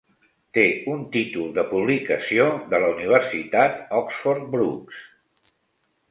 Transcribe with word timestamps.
Té 0.57 0.61
un 0.91 1.01
títol 1.15 1.51
de 1.57 1.65
publicació 1.73 2.47
de 2.71 2.79
la 2.83 2.89
Universitat 2.93 3.77
Oxford 3.99 4.47
Brookes. 4.55 5.05